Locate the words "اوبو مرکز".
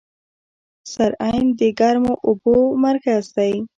2.27-3.23